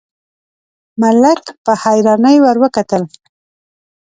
ملک 1.01 1.41
په 1.63 1.71
حيرانۍ 1.83 2.37
ور 2.41 2.57
وکتل: 2.63 3.03